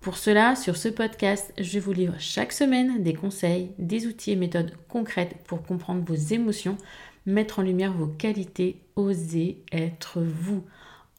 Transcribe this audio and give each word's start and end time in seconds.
Pour 0.00 0.16
cela, 0.16 0.56
sur 0.56 0.78
ce 0.78 0.88
podcast, 0.88 1.52
je 1.58 1.78
vous 1.78 1.92
livre 1.92 2.14
chaque 2.18 2.52
semaine 2.52 3.02
des 3.02 3.12
conseils, 3.12 3.72
des 3.78 4.06
outils 4.06 4.30
et 4.30 4.36
méthodes 4.36 4.72
concrètes 4.88 5.36
pour 5.44 5.62
comprendre 5.62 6.02
vos 6.06 6.14
émotions, 6.14 6.78
mettre 7.26 7.58
en 7.58 7.62
lumière 7.62 7.92
vos 7.92 8.06
qualités, 8.06 8.80
oser 8.96 9.62
être 9.72 10.22
vous. 10.22 10.64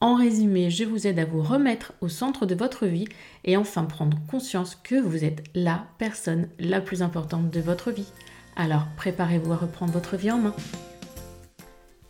En 0.00 0.16
résumé, 0.16 0.68
je 0.68 0.82
vous 0.82 1.06
aide 1.06 1.20
à 1.20 1.24
vous 1.24 1.42
remettre 1.42 1.92
au 2.00 2.08
centre 2.08 2.44
de 2.44 2.56
votre 2.56 2.86
vie 2.86 3.06
et 3.44 3.56
enfin 3.56 3.84
prendre 3.84 4.18
conscience 4.28 4.74
que 4.74 5.00
vous 5.00 5.24
êtes 5.24 5.44
la 5.54 5.86
personne 5.98 6.48
la 6.58 6.80
plus 6.80 7.02
importante 7.02 7.50
de 7.50 7.60
votre 7.60 7.92
vie. 7.92 8.10
Alors 8.56 8.88
préparez-vous 8.96 9.52
à 9.52 9.56
reprendre 9.58 9.92
votre 9.92 10.16
vie 10.16 10.32
en 10.32 10.38
main. 10.38 10.56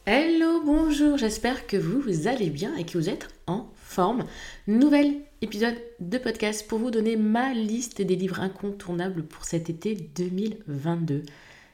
Hello, 0.06 0.62
bonjour, 0.64 1.18
j'espère 1.18 1.66
que 1.66 1.76
vous, 1.76 2.26
allez 2.26 2.48
bien 2.48 2.74
et 2.76 2.84
que 2.84 2.96
vous 2.96 3.10
êtes 3.10 3.28
en 3.46 3.70
forme. 3.76 4.24
Nouvel 4.66 5.20
épisode 5.42 5.74
de 5.98 6.18
podcast 6.18 6.68
pour 6.68 6.78
vous 6.78 6.92
donner 6.92 7.16
ma 7.16 7.52
liste 7.52 8.00
des 8.00 8.14
livres 8.14 8.38
incontournables 8.38 9.24
pour 9.24 9.44
cet 9.44 9.68
été 9.68 9.96
2022. 9.96 11.24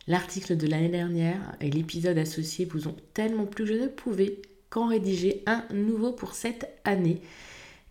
L'article 0.06 0.56
de 0.56 0.66
l'année 0.66 0.88
dernière 0.88 1.54
et 1.60 1.70
l'épisode 1.70 2.16
associé 2.16 2.64
vous 2.64 2.88
ont 2.88 2.96
tellement 3.12 3.44
plu 3.44 3.66
que 3.66 3.74
je 3.74 3.78
ne 3.78 3.86
pouvais 3.88 4.40
qu'en 4.70 4.88
rédiger 4.88 5.42
un 5.44 5.66
nouveau 5.74 6.12
pour 6.12 6.32
cette 6.32 6.66
année. 6.84 7.20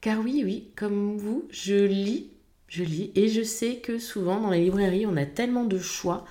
Car 0.01 0.19
oui, 0.19 0.41
oui, 0.43 0.71
comme 0.75 1.15
vous, 1.15 1.47
je 1.51 1.85
lis, 1.85 2.31
je 2.67 2.83
lis 2.83 3.11
et 3.13 3.29
je 3.29 3.43
sais 3.43 3.75
que 3.75 3.99
souvent 3.99 4.41
dans 4.41 4.49
les 4.49 4.63
librairies, 4.63 5.05
on 5.05 5.15
a 5.15 5.27
tellement 5.27 5.65
de 5.65 5.77
choix 5.77 6.25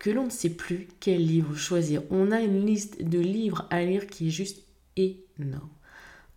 que 0.00 0.10
l'on 0.10 0.24
ne 0.24 0.30
sait 0.30 0.50
plus 0.50 0.88
quel 0.98 1.24
livre 1.24 1.54
choisir. 1.54 2.02
On 2.10 2.32
a 2.32 2.40
une 2.40 2.66
liste 2.66 3.00
de 3.00 3.20
livres 3.20 3.68
à 3.70 3.84
lire 3.84 4.08
qui 4.08 4.26
est 4.26 4.32
juste 4.32 4.64
énorme. 4.96 5.70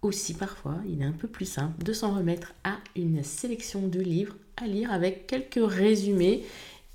Aussi 0.01 0.33
parfois, 0.33 0.77
il 0.89 1.01
est 1.01 1.05
un 1.05 1.11
peu 1.11 1.27
plus 1.27 1.45
simple 1.45 1.83
de 1.83 1.93
s'en 1.93 2.15
remettre 2.15 2.53
à 2.63 2.79
une 2.95 3.23
sélection 3.23 3.87
de 3.87 3.99
livres 3.99 4.35
à 4.57 4.65
lire 4.65 4.91
avec 4.91 5.27
quelques 5.27 5.59
résumés 5.63 6.43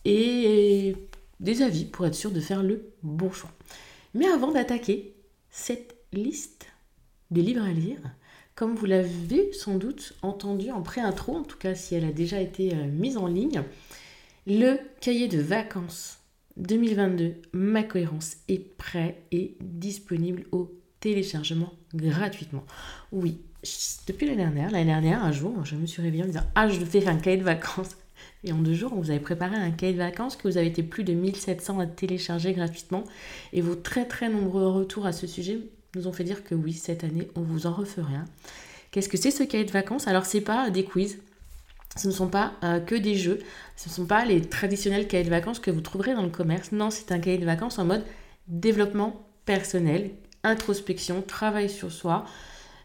et 0.04 0.96
des 1.38 1.62
avis 1.62 1.84
pour 1.84 2.06
être 2.06 2.14
sûr 2.14 2.32
de 2.32 2.40
faire 2.40 2.62
le 2.62 2.90
bon 3.02 3.30
choix. 3.30 3.52
Mais 4.14 4.26
avant 4.26 4.50
d'attaquer 4.50 5.14
cette 5.50 5.94
liste 6.12 6.66
des 7.30 7.42
livres 7.42 7.64
à 7.64 7.72
lire, 7.72 7.98
comme 8.56 8.74
vous 8.74 8.86
l'avez 8.86 9.52
sans 9.52 9.76
doute 9.76 10.14
entendu 10.22 10.70
en 10.70 10.82
pré-intro, 10.82 11.36
en 11.36 11.42
tout 11.42 11.58
cas 11.58 11.74
si 11.74 11.94
elle 11.94 12.04
a 12.04 12.12
déjà 12.12 12.40
été 12.40 12.74
euh, 12.74 12.86
mise 12.86 13.18
en 13.18 13.26
ligne, 13.26 13.62
le 14.46 14.78
cahier 15.00 15.28
de 15.28 15.40
vacances 15.40 16.18
2022, 16.56 17.34
ma 17.52 17.82
cohérence 17.82 18.36
est 18.48 18.76
prêt 18.76 19.22
et 19.30 19.56
disponible 19.60 20.44
au 20.52 20.72
téléchargement 21.06 21.72
gratuitement. 21.94 22.64
Oui, 23.12 23.38
depuis 24.08 24.26
l'année 24.26 24.38
dernière, 24.38 24.70
l'année 24.72 24.86
dernière, 24.86 25.24
un 25.24 25.30
jour, 25.30 25.64
je 25.64 25.76
me 25.76 25.86
suis 25.86 26.02
réveillée 26.02 26.24
en 26.24 26.26
me 26.26 26.32
disant 26.32 26.44
Ah, 26.56 26.68
je 26.68 26.84
fais 26.84 27.06
un 27.06 27.16
cahier 27.16 27.36
de 27.36 27.44
vacances. 27.44 27.96
Et 28.44 28.52
en 28.52 28.58
deux 28.58 28.74
jours, 28.74 28.92
vous 28.92 29.10
avez 29.10 29.20
préparé 29.20 29.54
un 29.54 29.70
cahier 29.70 29.92
de 29.92 29.98
vacances 29.98 30.34
que 30.34 30.48
vous 30.48 30.56
avez 30.56 30.66
été 30.66 30.82
plus 30.82 31.04
de 31.04 31.12
1700 31.12 31.78
à 31.78 31.86
télécharger 31.86 32.54
gratuitement. 32.54 33.04
Et 33.52 33.60
vos 33.60 33.76
très 33.76 34.06
très 34.06 34.28
nombreux 34.28 34.66
retours 34.66 35.06
à 35.06 35.12
ce 35.12 35.28
sujet 35.28 35.60
nous 35.94 36.08
ont 36.08 36.12
fait 36.12 36.24
dire 36.24 36.42
que 36.42 36.56
oui, 36.56 36.72
cette 36.72 37.04
année, 37.04 37.28
on 37.36 37.42
vous 37.42 37.66
en 37.66 37.72
referait 37.72 38.16
un. 38.16 38.24
Qu'est-ce 38.90 39.08
que 39.08 39.16
c'est 39.16 39.30
ce 39.30 39.44
cahier 39.44 39.64
de 39.64 39.70
vacances? 39.70 40.08
Alors, 40.08 40.26
c'est 40.26 40.40
pas 40.40 40.70
des 40.70 40.82
quiz. 40.82 41.18
Ce 41.96 42.08
ne 42.08 42.12
sont 42.12 42.28
pas 42.28 42.54
euh, 42.64 42.80
que 42.80 42.96
des 42.96 43.14
jeux. 43.14 43.38
Ce 43.76 43.88
ne 43.88 43.94
sont 43.94 44.06
pas 44.06 44.24
les 44.24 44.40
traditionnels 44.40 45.06
cahiers 45.06 45.24
de 45.24 45.30
vacances 45.30 45.60
que 45.60 45.70
vous 45.70 45.80
trouverez 45.82 46.14
dans 46.14 46.24
le 46.24 46.30
commerce. 46.30 46.72
Non, 46.72 46.90
c'est 46.90 47.12
un 47.12 47.20
cahier 47.20 47.38
de 47.38 47.46
vacances 47.46 47.78
en 47.78 47.84
mode 47.84 48.04
développement 48.48 49.26
personnel, 49.44 50.10
introspection, 50.46 51.22
travail 51.22 51.68
sur 51.68 51.92
soi. 51.92 52.24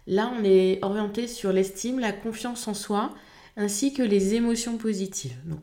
Là, 0.08 0.32
on 0.38 0.44
est 0.44 0.80
orienté 0.82 1.28
sur 1.28 1.54
l'estime, 1.54 2.00
la 2.00 2.12
confiance 2.12 2.68
en 2.68 2.74
soi 2.74 3.14
ainsi 3.58 3.94
que 3.94 4.04
les 4.04 4.34
émotions 4.34 4.78
positives. 4.78 5.36
Donc, 5.46 5.62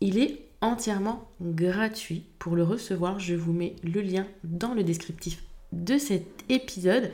il 0.00 0.18
est 0.18 0.46
entièrement 0.60 1.28
gratuit. 1.40 2.24
Pour 2.38 2.56
le 2.56 2.62
recevoir, 2.62 3.18
je 3.18 3.34
vous 3.34 3.52
mets 3.52 3.76
le 3.82 4.00
lien 4.00 4.26
dans 4.44 4.74
le 4.74 4.84
descriptif 4.84 5.42
de 5.72 5.98
cet 5.98 6.26
épisode. 6.48 7.10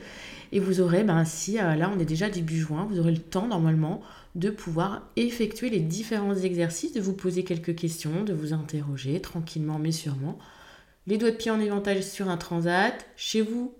Et 0.51 0.59
vous 0.59 0.81
aurez, 0.81 1.03
ben, 1.03 1.25
si 1.25 1.59
euh, 1.59 1.75
là 1.75 1.91
on 1.93 1.99
est 1.99 2.05
déjà 2.05 2.29
début 2.29 2.59
juin, 2.59 2.87
vous 2.89 2.99
aurez 2.99 3.11
le 3.11 3.17
temps 3.17 3.47
normalement 3.47 4.01
de 4.35 4.49
pouvoir 4.49 5.01
effectuer 5.15 5.69
les 5.69 5.79
différents 5.79 6.35
exercices, 6.35 6.93
de 6.93 7.01
vous 7.01 7.13
poser 7.13 7.43
quelques 7.43 7.75
questions, 7.75 8.23
de 8.23 8.33
vous 8.33 8.53
interroger 8.53 9.19
tranquillement 9.19 9.79
mais 9.79 9.91
sûrement. 9.91 10.37
Les 11.07 11.17
doigts 11.17 11.31
de 11.31 11.35
pied 11.35 11.51
en 11.51 11.59
éventail 11.59 12.03
sur 12.03 12.29
un 12.29 12.37
transat, 12.37 13.05
chez 13.15 13.41
vous 13.41 13.73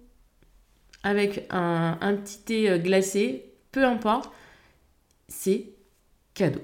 avec 1.03 1.45
un, 1.49 1.97
un 2.01 2.15
petit 2.15 2.39
thé 2.39 2.69
euh, 2.69 2.77
glacé, 2.77 3.45
peu 3.71 3.85
importe, 3.85 4.31
c'est 5.27 5.67
cadeau. 6.33 6.61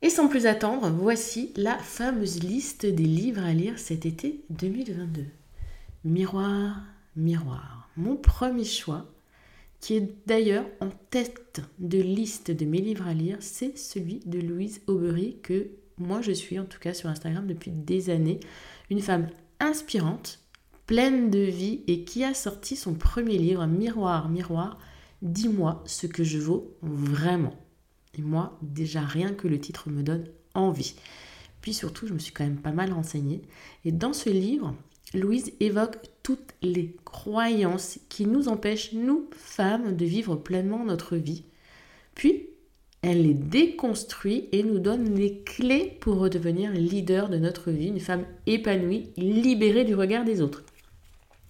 Et 0.00 0.10
sans 0.10 0.28
plus 0.28 0.46
attendre, 0.46 0.90
voici 0.90 1.52
la 1.56 1.78
fameuse 1.78 2.42
liste 2.42 2.86
des 2.86 3.04
livres 3.04 3.44
à 3.44 3.52
lire 3.52 3.78
cet 3.78 4.04
été 4.04 4.40
2022. 4.50 5.26
Miroir, 6.04 6.80
miroir. 7.14 7.88
Mon 7.96 8.16
premier 8.16 8.64
choix, 8.64 9.06
qui 9.80 9.94
est 9.94 10.08
d'ailleurs 10.26 10.66
en 10.80 10.88
tête 11.10 11.60
de 11.78 11.98
liste 11.98 12.50
de 12.50 12.64
mes 12.64 12.80
livres 12.80 13.06
à 13.06 13.14
lire, 13.14 13.36
c'est 13.40 13.78
celui 13.78 14.20
de 14.26 14.40
Louise 14.40 14.80
Aubery, 14.88 15.36
que 15.42 15.70
moi 15.98 16.20
je 16.20 16.32
suis 16.32 16.58
en 16.58 16.64
tout 16.64 16.80
cas 16.80 16.94
sur 16.94 17.08
Instagram 17.08 17.46
depuis 17.46 17.70
des 17.70 18.10
années. 18.10 18.40
Une 18.90 19.00
femme 19.00 19.28
inspirante, 19.60 20.40
pleine 20.86 21.30
de 21.30 21.38
vie 21.38 21.82
et 21.86 22.04
qui 22.04 22.24
a 22.24 22.34
sorti 22.34 22.76
son 22.76 22.94
premier 22.94 23.38
livre, 23.38 23.66
Miroir, 23.66 24.28
miroir, 24.28 24.78
dis-moi 25.22 25.82
ce 25.86 26.06
que 26.06 26.24
je 26.24 26.38
vaux 26.38 26.76
vraiment. 26.82 27.54
Et 28.18 28.22
moi, 28.22 28.58
déjà 28.62 29.00
rien 29.00 29.32
que 29.32 29.48
le 29.48 29.58
titre 29.58 29.88
me 29.88 30.02
donne 30.02 30.26
envie. 30.54 30.94
Puis 31.60 31.72
surtout, 31.72 32.06
je 32.06 32.12
me 32.12 32.18
suis 32.18 32.32
quand 32.32 32.44
même 32.44 32.60
pas 32.60 32.72
mal 32.72 32.92
renseignée. 32.92 33.42
Et 33.84 33.92
dans 33.92 34.12
ce 34.12 34.28
livre, 34.28 34.74
Louise 35.14 35.52
évoque 35.60 35.96
toutes 36.22 36.54
les 36.62 36.96
croyances 37.04 38.00
qui 38.08 38.26
nous 38.26 38.48
empêchent, 38.48 38.92
nous, 38.92 39.28
femmes, 39.32 39.96
de 39.96 40.04
vivre 40.04 40.36
pleinement 40.36 40.84
notre 40.84 41.16
vie. 41.16 41.44
Puis, 42.14 42.48
elle 43.02 43.22
les 43.22 43.34
déconstruit 43.34 44.48
et 44.52 44.62
nous 44.62 44.78
donne 44.78 45.14
les 45.14 45.42
clés 45.42 45.96
pour 46.00 46.18
redevenir 46.18 46.70
leader 46.72 47.28
de 47.28 47.36
notre 47.36 47.70
vie, 47.70 47.88
une 47.88 48.00
femme 48.00 48.24
épanouie, 48.46 49.10
libérée 49.16 49.84
du 49.84 49.94
regard 49.94 50.24
des 50.24 50.40
autres. 50.40 50.64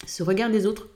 Ce 0.06 0.22
regard 0.22 0.50
des 0.50 0.66
autres, 0.66 0.88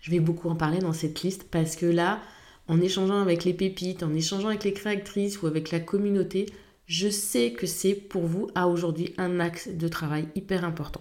je 0.00 0.10
vais 0.10 0.20
beaucoup 0.20 0.48
en 0.48 0.56
parler 0.56 0.78
dans 0.78 0.92
cette 0.92 1.22
liste 1.22 1.44
parce 1.50 1.76
que 1.76 1.86
là, 1.86 2.20
en 2.68 2.80
échangeant 2.80 3.20
avec 3.20 3.44
les 3.44 3.54
pépites, 3.54 4.02
en 4.02 4.14
échangeant 4.14 4.48
avec 4.48 4.64
les 4.64 4.72
créatrices 4.72 5.42
ou 5.42 5.46
avec 5.46 5.70
la 5.70 5.80
communauté, 5.80 6.46
je 6.86 7.08
sais 7.08 7.52
que 7.52 7.66
c'est 7.66 7.94
pour 7.94 8.26
vous 8.26 8.48
à 8.54 8.68
aujourd'hui 8.68 9.14
un 9.18 9.40
axe 9.40 9.68
de 9.68 9.88
travail 9.88 10.28
hyper 10.34 10.64
important. 10.64 11.00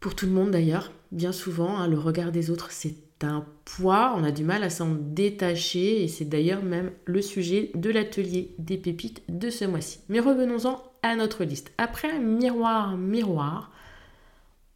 Pour 0.00 0.14
tout 0.14 0.26
le 0.26 0.32
monde 0.32 0.50
d'ailleurs, 0.50 0.92
bien 1.12 1.32
souvent, 1.32 1.78
hein, 1.78 1.88
le 1.88 1.98
regard 1.98 2.32
des 2.32 2.50
autres, 2.50 2.70
c'est 2.70 2.96
un 3.22 3.44
poids, 3.64 4.14
on 4.16 4.22
a 4.22 4.30
du 4.30 4.44
mal 4.44 4.62
à 4.62 4.70
s'en 4.70 4.94
détacher 4.94 6.04
et 6.04 6.08
c'est 6.08 6.24
d'ailleurs 6.24 6.62
même 6.62 6.92
le 7.04 7.20
sujet 7.20 7.70
de 7.74 7.90
l'atelier 7.90 8.54
des 8.58 8.76
pépites 8.76 9.22
de 9.28 9.50
ce 9.50 9.64
mois-ci. 9.64 10.00
Mais 10.08 10.20
revenons-en 10.20 10.82
à 11.02 11.16
notre 11.16 11.44
liste. 11.44 11.72
Après 11.78 12.18
miroir, 12.20 12.96
miroir, 12.96 13.72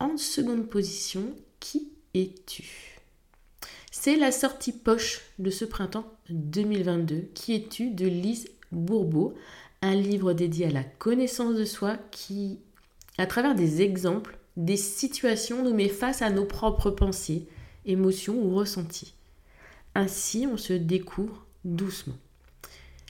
en 0.02 0.16
seconde 0.16 0.68
position, 0.68 1.22
qui 1.60 1.92
es-tu? 2.12 2.98
C'est 3.92 4.16
la 4.16 4.32
sortie 4.32 4.72
poche 4.72 5.20
de 5.38 5.48
ce 5.48 5.64
printemps 5.64 6.12
2022, 6.30 7.28
qui 7.34 7.54
est 7.54 7.68
tu 7.68 7.90
de 7.90 8.06
Lise 8.06 8.48
Bourbeau, 8.72 9.34
un 9.80 9.94
livre 9.94 10.32
dédié 10.32 10.66
à 10.66 10.70
la 10.70 10.82
connaissance 10.82 11.54
de 11.54 11.64
soi 11.64 11.98
qui, 12.10 12.58
à 13.16 13.26
travers 13.26 13.54
des 13.54 13.80
exemples, 13.80 14.38
des 14.56 14.76
situations, 14.76 15.62
nous 15.62 15.74
met 15.74 15.88
face 15.88 16.20
à 16.20 16.30
nos 16.30 16.46
propres 16.46 16.90
pensées, 16.90 17.46
émotions 17.86 18.42
ou 18.42 18.56
ressentis. 18.56 19.14
Ainsi, 19.94 20.48
on 20.50 20.56
se 20.56 20.72
découvre 20.72 21.46
doucement. 21.64 22.18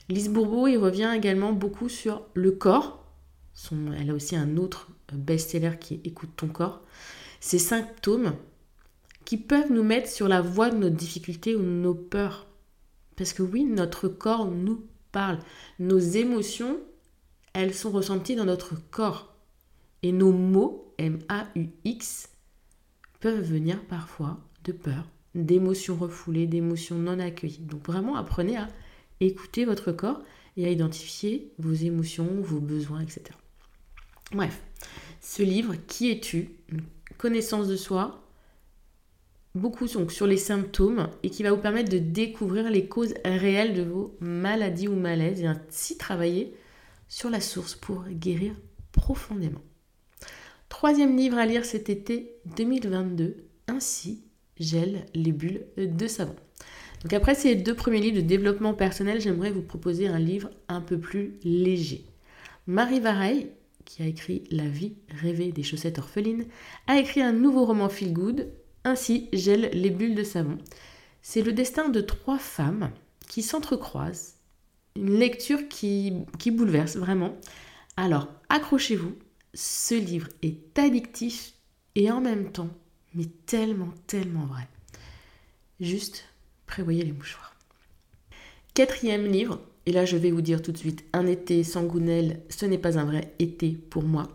Lise 0.09 0.29
Bourbeau, 0.29 0.67
il 0.67 0.77
revient 0.77 1.11
également 1.15 1.53
beaucoup 1.53 1.89
sur 1.89 2.21
le 2.35 2.51
corps. 2.51 3.03
elle 3.97 4.11
a 4.11 4.13
aussi 4.13 4.35
un 4.35 4.57
autre 4.57 4.89
best-seller 5.11 5.77
qui 5.79 6.01
Écoute 6.03 6.31
ton 6.35 6.47
corps. 6.47 6.81
Ces 7.39 7.59
symptômes 7.59 8.35
qui 9.25 9.37
peuvent 9.37 9.71
nous 9.71 9.83
mettre 9.83 10.09
sur 10.09 10.27
la 10.27 10.41
voie 10.41 10.69
de 10.69 10.77
nos 10.77 10.89
difficultés 10.89 11.55
ou 11.55 11.59
de 11.59 11.65
nos 11.65 11.93
peurs. 11.93 12.47
Parce 13.15 13.33
que 13.33 13.43
oui, 13.43 13.63
notre 13.63 14.07
corps 14.07 14.49
nous 14.49 14.85
parle. 15.11 15.39
Nos 15.79 15.99
émotions, 15.99 16.79
elles 17.53 17.73
sont 17.73 17.91
ressenties 17.91 18.35
dans 18.35 18.45
notre 18.45 18.75
corps. 18.89 19.35
Et 20.01 20.11
nos 20.11 20.31
mots, 20.31 20.93
M-A-U-X, 20.97 22.29
peuvent 23.19 23.41
venir 23.41 23.81
parfois 23.85 24.39
de 24.65 24.73
peur, 24.73 25.07
d'émotions 25.33 25.95
refoulées, 25.95 26.47
d'émotions 26.47 26.97
non 26.97 27.19
accueillies. 27.19 27.59
Donc 27.59 27.85
vraiment, 27.85 28.15
apprenez 28.15 28.57
à 28.57 28.67
écouter 29.21 29.63
votre 29.63 29.91
corps 29.93 30.21
et 30.57 30.65
à 30.65 30.69
identifier 30.69 31.53
vos 31.57 31.73
émotions, 31.73 32.41
vos 32.41 32.59
besoins, 32.59 32.99
etc. 32.99 33.23
Bref, 34.33 34.61
ce 35.21 35.43
livre, 35.43 35.75
Qui 35.87 36.09
es-tu? 36.11 36.49
Connaissance 37.17 37.67
de 37.67 37.75
soi, 37.75 38.23
beaucoup 39.53 39.87
sur 39.87 40.27
les 40.27 40.37
symptômes 40.37 41.09
et 41.21 41.29
qui 41.29 41.43
va 41.43 41.51
vous 41.51 41.61
permettre 41.61 41.91
de 41.91 41.99
découvrir 41.99 42.69
les 42.71 42.87
causes 42.87 43.13
réelles 43.23 43.75
de 43.75 43.83
vos 43.83 44.17
maladies 44.19 44.87
ou 44.87 44.95
malaises 44.95 45.41
et 45.41 45.45
ainsi 45.45 45.97
travailler 45.97 46.53
sur 47.07 47.29
la 47.29 47.39
source 47.39 47.75
pour 47.75 48.03
guérir 48.09 48.55
profondément. 48.91 49.61
Troisième 50.67 51.15
livre 51.15 51.37
à 51.37 51.45
lire 51.45 51.65
cet 51.65 51.89
été 51.89 52.35
2022, 52.57 53.37
Ainsi 53.67 54.23
gèle 54.59 55.05
les 55.13 55.31
bulles 55.31 55.65
de 55.77 56.07
savon. 56.07 56.35
Donc 57.03 57.13
après 57.13 57.35
ces 57.35 57.55
deux 57.55 57.75
premiers 57.75 58.01
livres 58.01 58.17
de 58.17 58.27
développement 58.27 58.73
personnel, 58.73 59.21
j'aimerais 59.21 59.51
vous 59.51 59.61
proposer 59.61 60.07
un 60.07 60.19
livre 60.19 60.49
un 60.67 60.81
peu 60.81 60.97
plus 60.97 61.35
léger. 61.43 62.05
Marie 62.65 62.99
Vareille, 62.99 63.49
qui 63.85 64.03
a 64.03 64.07
écrit 64.07 64.43
La 64.51 64.67
vie 64.67 64.95
rêvée 65.09 65.51
des 65.51 65.63
chaussettes 65.63 65.99
orphelines, 65.99 66.45
a 66.87 66.97
écrit 66.99 67.21
un 67.21 67.33
nouveau 67.33 67.65
roman 67.65 67.89
feel 67.89 68.13
good, 68.13 68.51
Ainsi 68.85 69.29
gèle 69.31 69.69
les 69.73 69.89
bulles 69.89 70.15
de 70.15 70.23
savon. 70.23 70.57
C'est 71.21 71.41
le 71.41 71.53
destin 71.53 71.87
de 71.89 72.01
trois 72.01 72.37
femmes 72.37 72.91
qui 73.29 73.41
s'entrecroisent. 73.41 74.35
Une 74.95 75.17
lecture 75.17 75.69
qui, 75.69 76.13
qui 76.37 76.51
bouleverse 76.51 76.97
vraiment. 76.97 77.35
Alors 77.95 78.27
accrochez-vous, 78.49 79.15
ce 79.53 79.95
livre 79.95 80.27
est 80.41 80.77
addictif 80.77 81.53
et 81.95 82.11
en 82.11 82.19
même 82.19 82.51
temps, 82.51 82.69
mais 83.13 83.25
tellement, 83.45 83.93
tellement 84.07 84.45
vrai. 84.45 84.67
Juste 85.79 86.25
prévoyez 86.65 87.03
les 87.03 87.13
mouchoirs. 87.13 87.55
Quatrième 88.73 89.25
livre, 89.25 89.61
et 89.85 89.91
là 89.91 90.05
je 90.05 90.17
vais 90.17 90.31
vous 90.31 90.41
dire 90.41 90.61
tout 90.61 90.71
de 90.71 90.77
suite, 90.77 91.03
un 91.13 91.25
été 91.27 91.63
sans 91.63 91.83
Gounel, 91.83 92.41
ce 92.49 92.65
n'est 92.65 92.77
pas 92.77 92.97
un 92.97 93.05
vrai 93.05 93.33
été 93.39 93.71
pour 93.89 94.03
moi. 94.03 94.27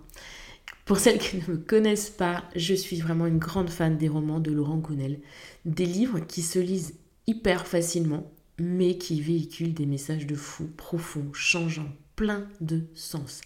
Pour 0.85 0.99
celles 0.99 1.19
qui 1.19 1.37
ne 1.37 1.53
me 1.53 1.57
connaissent 1.59 2.11
pas, 2.11 2.45
je 2.57 2.73
suis 2.75 2.99
vraiment 3.01 3.27
une 3.27 3.39
grande 3.39 3.69
fan 3.69 3.99
des 3.99 4.09
romans 4.09 4.41
de 4.41 4.51
Laurent 4.51 4.79
Gounel, 4.79 5.21
des 5.67 5.85
livres 5.85 6.21
qui 6.21 6.41
se 6.41 6.59
lisent 6.59 6.95
hyper 7.27 7.67
facilement, 7.67 8.33
mais 8.59 8.97
qui 8.97 9.21
véhiculent 9.21 9.75
des 9.75 9.85
messages 9.85 10.27
de 10.27 10.35
fou, 10.35 10.69
profonds, 10.77 11.31
changeants, 11.35 11.93
pleins 12.17 12.49
de 12.63 12.85
sens. 12.95 13.43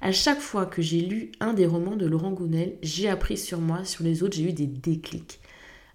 À 0.00 0.12
chaque 0.12 0.40
fois 0.40 0.66
que 0.66 0.80
j'ai 0.80 1.00
lu 1.00 1.32
un 1.40 1.54
des 1.54 1.66
romans 1.66 1.96
de 1.96 2.06
Laurent 2.06 2.30
Gounel, 2.30 2.76
j'ai 2.82 3.08
appris 3.08 3.36
sur 3.36 3.60
moi, 3.60 3.84
sur 3.84 4.04
les 4.04 4.22
autres, 4.22 4.36
j'ai 4.36 4.48
eu 4.48 4.52
des 4.52 4.66
déclics. 4.66 5.40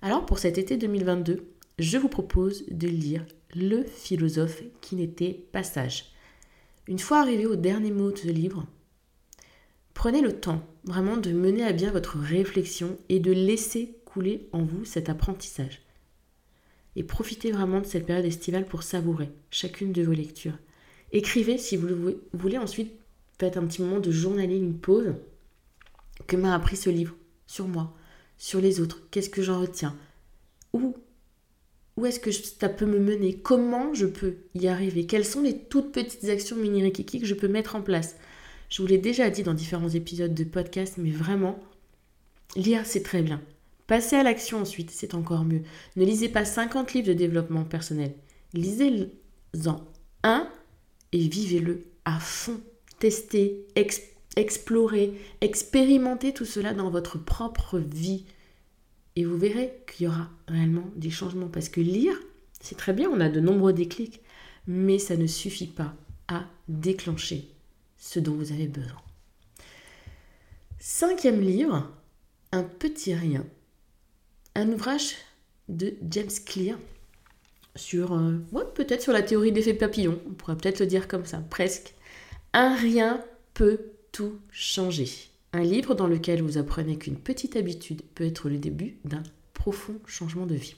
Alors 0.02 0.26
pour 0.26 0.40
cet 0.40 0.58
été 0.58 0.76
2022, 0.76 1.46
je 1.80 1.98
vous 1.98 2.10
propose 2.10 2.66
de 2.70 2.88
lire 2.88 3.26
Le 3.54 3.84
philosophe 3.84 4.64
qui 4.80 4.96
n'était 4.96 5.46
pas 5.52 5.64
sage. 5.64 6.06
Une 6.88 7.00
fois 7.00 7.20
arrivé 7.20 7.46
au 7.46 7.56
dernier 7.56 7.92
mot 7.92 8.12
de 8.12 8.18
ce 8.18 8.28
livre, 8.28 8.66
prenez 9.94 10.22
le 10.22 10.40
temps 10.40 10.66
vraiment 10.86 11.18
de 11.18 11.32
mener 11.32 11.64
à 11.64 11.74
bien 11.74 11.92
votre 11.92 12.18
réflexion 12.18 12.98
et 13.10 13.20
de 13.20 13.32
laisser 13.32 13.98
couler 14.06 14.48
en 14.54 14.64
vous 14.64 14.86
cet 14.86 15.10
apprentissage. 15.10 15.82
Et 16.96 17.04
profitez 17.04 17.52
vraiment 17.52 17.82
de 17.82 17.86
cette 17.86 18.06
période 18.06 18.26
estivale 18.26 18.66
pour 18.66 18.84
savourer 18.84 19.30
chacune 19.50 19.92
de 19.92 20.04
vos 20.04 20.14
lectures. 20.14 20.58
Écrivez 21.12 21.58
si 21.58 21.76
vous 21.76 22.16
voulez 22.34 22.58
ensuite 22.58 22.94
faites 23.38 23.58
un 23.58 23.66
petit 23.66 23.82
moment 23.82 24.00
de 24.00 24.12
journaling, 24.12 24.64
une 24.64 24.80
pause. 24.80 25.16
Que 26.28 26.36
m'a 26.36 26.54
appris 26.56 26.78
ce 26.78 26.90
livre 26.90 27.16
Sur 27.48 27.68
moi, 27.68 27.94
sur 28.38 28.62
les 28.62 28.80
autres? 28.80 29.02
Qu'est-ce 29.10 29.30
que 29.30 29.42
j'en 29.42 29.60
retiens? 29.60 29.98
Où 30.74 30.96
Où 32.02 32.08
est-ce 32.08 32.20
que 32.20 32.32
ça 32.32 32.68
peut 32.68 32.88
me 32.88 32.98
mener? 32.98 33.36
Comment 33.36 33.94
je 33.94 34.08
peux 34.08 34.38
y 34.56 34.68
arriver? 34.68 35.06
Quelles 35.06 35.24
sont 35.24 35.44
les 35.44 35.56
toutes 35.56 35.92
petites 35.92 36.28
actions 36.30 36.56
mini 36.56 36.82
rikiki 36.82 37.20
que 37.20 37.28
je 37.28 37.36
peux 37.36 37.48
mettre 37.48 37.76
en 37.76 37.84
place? 37.84 38.16
Je 38.70 38.82
vous 38.82 38.88
l'ai 38.88 38.98
déjà 38.98 39.30
dit 39.30 39.44
dans 39.44 39.54
différents 39.54 39.88
épisodes 39.88 40.34
de 40.34 40.44
podcast, 40.44 40.96
mais 40.98 41.12
vraiment, 41.12 41.60
lire, 42.56 42.88
c'est 42.88 43.04
très 43.04 43.22
bien. 43.22 43.40
Passer 43.86 44.16
à 44.16 44.24
l'action 44.24 44.62
ensuite, 44.62 44.90
c'est 44.90 45.14
encore 45.14 45.44
mieux. 45.44 45.62
Ne 45.96 46.04
lisez 46.04 46.28
pas 46.28 46.44
50 46.44 46.92
livres 46.96 47.10
de 47.10 47.14
développement 47.14 47.66
personnel. 47.66 48.16
Lisez-en 48.56 49.86
un 50.24 50.50
et 51.12 51.28
vivez-le 51.28 51.86
à 52.06 52.20
fond 52.20 52.60
tester, 52.98 53.68
explorer, 54.36 55.22
expérimenter 55.42 56.34
tout 56.34 56.46
cela 56.46 56.74
dans 56.74 56.90
votre 56.90 57.24
propre 57.24 57.78
vie. 57.78 58.26
Et 59.16 59.26
vous 59.26 59.38
verrez 59.38 59.74
qu'il 59.88 60.06
y 60.06 60.10
aura 60.10 60.30
réellement 60.48 60.90
des 60.96 61.10
changements. 61.10 61.48
Parce 61.48 61.70
que 61.70 61.82
lire, 61.82 62.16
c'est 62.60 62.78
très 62.78 62.94
bien, 62.94 63.10
on 63.10 63.20
a 63.20 63.30
de 63.30 63.40
nombreux 63.40 63.74
déclics, 63.74 64.22
mais 64.68 65.00
ça 65.00 65.18
ne 65.18 65.28
suffit 65.28 65.68
pas 65.68 65.94
à 66.28 66.46
déclencher 66.68 67.48
ce 67.98 68.20
dont 68.20 68.34
vous 68.34 68.52
avez 68.52 68.68
besoin. 68.68 69.02
Cinquième 70.80 71.42
livre, 71.42 71.92
Un 72.54 72.64
petit 72.64 73.14
rien. 73.14 73.46
Un 74.56 74.70
ouvrage 74.74 75.16
de 75.70 75.94
James 76.10 76.30
Clear 76.46 76.78
sur, 77.76 78.14
euh, 78.14 78.38
peut-être 78.76 79.02
sur 79.02 79.14
la 79.14 79.22
théorie 79.22 79.52
d'effet 79.52 79.74
papillon, 79.74 80.20
on 80.28 80.34
pourrait 80.34 80.58
peut-être 80.58 80.80
le 80.82 80.88
dire 80.88 81.08
comme 81.08 81.26
ça, 81.26 81.38
presque. 81.38 81.94
Un 82.54 82.76
rien 82.76 83.24
peut 83.54 83.80
tout 84.12 84.40
changer. 84.52 85.31
Un 85.54 85.64
livre 85.64 85.96
dans 85.96 86.08
lequel 86.08 86.42
vous 86.42 86.58
apprenez 86.58 86.98
qu'une 86.98 87.18
petite 87.18 87.56
habitude 87.56 88.04
peut 88.16 88.26
être 88.26 88.50
le 88.50 88.58
début 88.58 88.98
d'un 89.04 89.24
profond 89.54 89.96
changement 90.06 90.46
de 90.46 90.56
vie. 90.56 90.76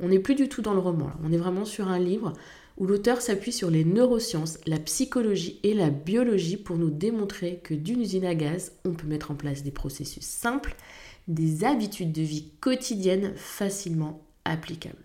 On 0.00 0.08
n'est 0.08 0.18
plus 0.18 0.34
du 0.34 0.48
tout 0.48 0.60
dans 0.60 0.74
le 0.74 0.80
roman, 0.80 1.12
on 1.24 1.32
est 1.32 1.38
vraiment 1.38 1.64
sur 1.64 1.88
un 1.88 1.98
livre 1.98 2.32
où 2.76 2.86
l'auteur 2.86 3.20
s'appuie 3.20 3.52
sur 3.52 3.70
les 3.70 3.84
neurosciences, 3.84 4.58
la 4.66 4.78
psychologie 4.78 5.58
et 5.62 5.74
la 5.74 5.90
biologie 5.90 6.56
pour 6.56 6.76
nous 6.76 6.90
démontrer 6.90 7.60
que 7.62 7.74
d'une 7.74 8.00
usine 8.00 8.24
à 8.24 8.34
gaz, 8.34 8.72
on 8.84 8.92
peut 8.92 9.06
mettre 9.06 9.30
en 9.30 9.34
place 9.34 9.62
des 9.62 9.72
processus 9.72 10.24
simples, 10.24 10.76
des 11.26 11.64
habitudes 11.64 12.12
de 12.12 12.22
vie 12.22 12.50
quotidiennes 12.60 13.32
facilement 13.36 14.24
applicables. 14.44 14.96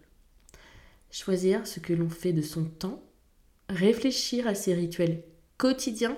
Choisir 1.12 1.66
ce 1.68 1.80
que 1.80 1.94
l'on 1.94 2.10
fait 2.10 2.34
de 2.34 2.42
son 2.42 2.66
temps, 2.66 3.04
réfléchir 3.70 4.48
à 4.48 4.56
ses 4.56 4.74
rituels 4.74 5.24
quotidien, 5.58 6.16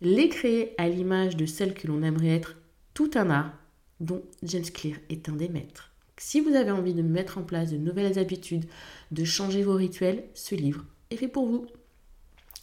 les 0.00 0.28
créer 0.28 0.74
à 0.78 0.88
l'image 0.88 1.36
de 1.36 1.46
celle 1.46 1.74
que 1.74 1.86
l'on 1.86 2.02
aimerait 2.02 2.28
être, 2.28 2.56
tout 2.94 3.10
un 3.14 3.30
art 3.30 3.52
dont 4.00 4.22
James 4.42 4.62
Clear 4.62 4.96
est 5.10 5.28
un 5.28 5.32
des 5.34 5.48
maîtres. 5.48 5.92
Si 6.16 6.40
vous 6.40 6.54
avez 6.54 6.70
envie 6.70 6.94
de 6.94 7.02
mettre 7.02 7.38
en 7.38 7.42
place 7.42 7.70
de 7.70 7.76
nouvelles 7.76 8.18
habitudes, 8.18 8.66
de 9.12 9.24
changer 9.24 9.62
vos 9.62 9.74
rituels, 9.74 10.24
ce 10.34 10.54
livre 10.54 10.84
est 11.10 11.16
fait 11.16 11.28
pour 11.28 11.46
vous. 11.46 11.66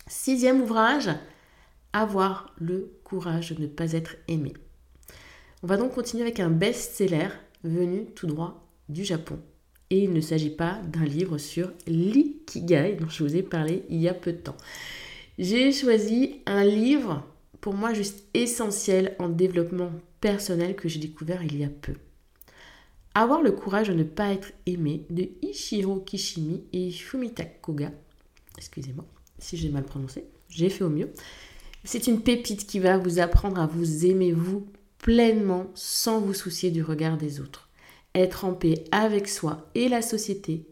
Sixième 0.07 0.61
ouvrage, 0.61 1.09
avoir 1.93 2.53
le 2.59 2.91
courage 3.03 3.53
de 3.53 3.61
ne 3.61 3.67
pas 3.67 3.93
être 3.93 4.17
aimé. 4.27 4.53
On 5.63 5.67
va 5.67 5.77
donc 5.77 5.93
continuer 5.93 6.23
avec 6.23 6.39
un 6.39 6.49
best-seller 6.49 7.29
venu 7.63 8.05
tout 8.13 8.27
droit 8.27 8.67
du 8.89 9.03
Japon. 9.03 9.39
Et 9.89 10.03
il 10.03 10.13
ne 10.13 10.21
s'agit 10.21 10.49
pas 10.49 10.79
d'un 10.83 11.05
livre 11.05 11.37
sur 11.37 11.71
l'ikigai 11.87 12.97
dont 12.99 13.09
je 13.09 13.23
vous 13.23 13.35
ai 13.35 13.43
parlé 13.43 13.83
il 13.89 14.01
y 14.01 14.09
a 14.09 14.13
peu 14.13 14.33
de 14.33 14.37
temps. 14.37 14.57
J'ai 15.37 15.73
choisi 15.73 16.41
un 16.45 16.63
livre 16.63 17.25
pour 17.59 17.73
moi 17.73 17.93
juste 17.93 18.23
essentiel 18.33 19.15
en 19.19 19.27
développement 19.27 19.91
personnel 20.21 20.75
que 20.75 20.87
j'ai 20.87 20.99
découvert 20.99 21.43
il 21.43 21.57
y 21.57 21.65
a 21.65 21.69
peu. 21.69 21.95
Avoir 23.13 23.41
le 23.41 23.51
courage 23.51 23.89
de 23.89 23.93
ne 23.93 24.03
pas 24.03 24.31
être 24.31 24.53
aimé 24.65 25.05
de 25.09 25.27
Ishiro 25.41 25.99
Kishimi 25.99 26.63
et 26.71 26.89
Fumita 26.91 27.43
Koga. 27.43 27.91
Excusez-moi 28.57 29.05
si 29.37 29.57
j'ai 29.57 29.69
mal 29.69 29.83
prononcé, 29.83 30.25
j'ai 30.49 30.69
fait 30.69 30.83
au 30.83 30.89
mieux. 30.89 31.11
C'est 31.83 32.07
une 32.07 32.21
pépite 32.21 32.65
qui 32.65 32.79
va 32.79 32.97
vous 32.97 33.19
apprendre 33.19 33.59
à 33.59 33.67
vous 33.67 34.05
aimer 34.05 34.31
vous 34.31 34.65
pleinement 34.99 35.67
sans 35.75 36.19
vous 36.19 36.33
soucier 36.33 36.71
du 36.71 36.81
regard 36.81 37.17
des 37.17 37.41
autres. 37.41 37.69
Être 38.15 38.45
en 38.45 38.53
paix 38.53 38.85
avec 38.91 39.27
soi 39.27 39.69
et 39.75 39.89
la 39.89 40.01
société. 40.01 40.65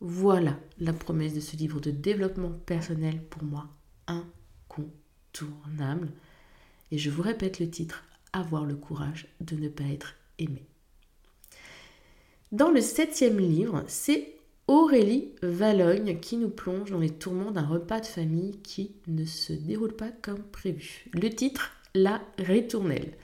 Voilà 0.00 0.58
la 0.78 0.92
promesse 0.92 1.34
de 1.34 1.40
ce 1.40 1.56
livre 1.56 1.80
de 1.80 1.90
développement 1.90 2.50
personnel 2.64 3.20
pour 3.28 3.44
moi 3.44 3.68
incontournable. 4.08 6.10
Et 6.90 6.98
je 6.98 7.10
vous 7.10 7.22
répète 7.22 7.60
le 7.60 7.70
titre, 7.70 8.04
avoir 8.32 8.64
le 8.64 8.74
courage 8.74 9.28
de 9.40 9.56
ne 9.56 9.68
pas 9.68 9.84
être 9.84 10.14
aimé. 10.38 10.64
Dans 12.50 12.70
le 12.70 12.80
septième 12.80 13.38
livre, 13.38 13.84
c'est 13.86 14.34
Aurélie 14.66 15.32
Valogne 15.42 16.18
qui 16.20 16.36
nous 16.36 16.50
plonge 16.50 16.90
dans 16.90 16.98
les 16.98 17.10
tourments 17.10 17.50
d'un 17.50 17.66
repas 17.66 18.00
de 18.00 18.06
famille 18.06 18.58
qui 18.62 18.96
ne 19.06 19.24
se 19.24 19.52
déroule 19.52 19.94
pas 19.94 20.10
comme 20.10 20.42
prévu. 20.42 21.06
Le 21.12 21.30
titre, 21.30 21.72
La 21.94 22.22
Ritournelle. 22.38 23.16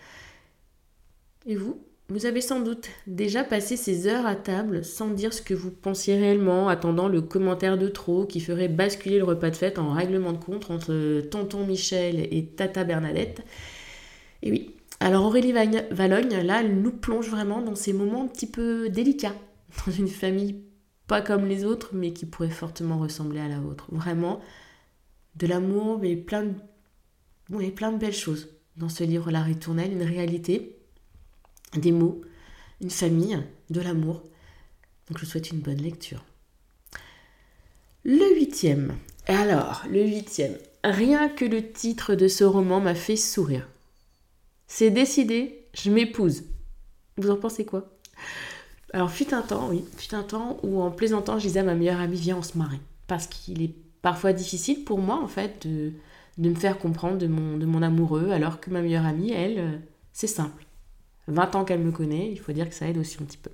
Et 1.46 1.56
vous? 1.56 1.82
Vous 2.14 2.26
avez 2.26 2.40
sans 2.40 2.60
doute 2.60 2.90
déjà 3.08 3.42
passé 3.42 3.76
ces 3.76 4.06
heures 4.06 4.24
à 4.24 4.36
table 4.36 4.84
sans 4.84 5.08
dire 5.08 5.34
ce 5.34 5.42
que 5.42 5.52
vous 5.52 5.72
pensiez 5.72 6.16
réellement, 6.16 6.68
attendant 6.68 7.08
le 7.08 7.20
commentaire 7.20 7.76
de 7.76 7.88
trop 7.88 8.24
qui 8.24 8.38
ferait 8.38 8.68
basculer 8.68 9.18
le 9.18 9.24
repas 9.24 9.50
de 9.50 9.56
fête 9.56 9.80
en 9.80 9.92
règlement 9.92 10.32
de 10.32 10.38
compte 10.38 10.70
entre 10.70 11.22
tonton 11.22 11.66
Michel 11.66 12.28
et 12.32 12.46
tata 12.46 12.84
Bernadette. 12.84 13.42
Et 14.44 14.52
oui, 14.52 14.76
alors 15.00 15.24
Aurélie 15.24 15.50
Valogne, 15.50 16.36
là, 16.44 16.60
elle 16.60 16.80
nous 16.80 16.92
plonge 16.92 17.28
vraiment 17.28 17.60
dans 17.60 17.74
ces 17.74 17.92
moments 17.92 18.22
un 18.22 18.28
petit 18.28 18.46
peu 18.46 18.88
délicats 18.90 19.34
dans 19.84 19.92
une 19.92 20.06
famille 20.06 20.62
pas 21.08 21.20
comme 21.20 21.46
les 21.46 21.64
autres, 21.64 21.90
mais 21.94 22.12
qui 22.12 22.26
pourrait 22.26 22.48
fortement 22.48 23.00
ressembler 23.00 23.40
à 23.40 23.48
la 23.48 23.58
vôtre. 23.58 23.88
Vraiment, 23.90 24.38
de 25.34 25.48
l'amour, 25.48 25.98
mais 25.98 26.14
plein 26.14 26.44
de, 26.44 27.70
plein 27.70 27.90
de 27.90 27.98
belles 27.98 28.12
choses 28.12 28.50
dans 28.76 28.88
ce 28.88 29.02
livre 29.02 29.32
La 29.32 29.42
Ritournelle, 29.42 29.90
une 29.92 30.04
réalité, 30.04 30.73
des 31.80 31.92
mots, 31.92 32.20
une 32.80 32.90
famille, 32.90 33.38
de 33.70 33.80
l'amour. 33.80 34.22
Donc 35.08 35.18
je 35.18 35.24
vous 35.24 35.30
souhaite 35.30 35.50
une 35.50 35.60
bonne 35.60 35.82
lecture. 35.82 36.24
Le 38.04 38.34
huitième. 38.34 38.94
Alors, 39.26 39.84
le 39.90 40.04
huitième. 40.04 40.56
Rien 40.82 41.30
que 41.30 41.46
le 41.46 41.72
titre 41.72 42.14
de 42.14 42.28
ce 42.28 42.44
roman 42.44 42.80
m'a 42.80 42.94
fait 42.94 43.16
sourire. 43.16 43.68
C'est 44.66 44.90
décidé, 44.90 45.66
je 45.72 45.90
m'épouse. 45.90 46.44
Vous 47.16 47.30
en 47.30 47.36
pensez 47.36 47.64
quoi? 47.64 47.90
Alors, 48.92 49.10
fut 49.10 49.32
un 49.32 49.42
temps, 49.42 49.70
oui, 49.70 49.84
fut 49.96 50.14
un 50.14 50.22
temps 50.22 50.58
où 50.62 50.82
en 50.82 50.90
plaisantant, 50.90 51.38
je 51.38 51.46
disais 51.46 51.62
ma 51.62 51.74
meilleure 51.74 52.00
amie, 52.00 52.16
viens, 52.16 52.36
on 52.36 52.42
se 52.42 52.58
marie. 52.58 52.80
Parce 53.06 53.26
qu'il 53.26 53.62
est 53.62 53.74
parfois 54.02 54.32
difficile 54.32 54.84
pour 54.84 54.98
moi, 54.98 55.20
en 55.20 55.26
fait, 55.26 55.66
de, 55.66 55.92
me 56.38 56.54
faire 56.54 56.78
comprendre 56.78 57.18
de 57.18 57.26
mon, 57.26 57.56
de 57.56 57.66
mon 57.66 57.82
amoureux, 57.82 58.30
alors 58.30 58.60
que 58.60 58.70
ma 58.70 58.82
meilleure 58.82 59.06
amie, 59.06 59.32
elle, 59.32 59.58
euh, 59.58 59.78
c'est 60.12 60.26
simple. 60.26 60.63
20 61.28 61.54
ans 61.54 61.64
qu'elle 61.64 61.80
me 61.80 61.92
connaît, 61.92 62.30
il 62.30 62.38
faut 62.38 62.52
dire 62.52 62.68
que 62.68 62.74
ça 62.74 62.88
aide 62.88 62.98
aussi 62.98 63.16
un 63.20 63.24
petit 63.24 63.38
peu. 63.38 63.50